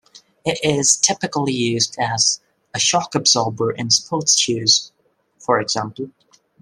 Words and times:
It 0.43 0.59
is 0.63 0.95
typically 0.95 1.53
used 1.53 1.95
as 1.99 2.41
a 2.73 2.79
shock 2.79 3.13
absorber 3.13 3.69
in 3.71 3.91
sports 3.91 4.35
shoes, 4.35 4.91
for 5.37 5.59
example. 5.59 6.09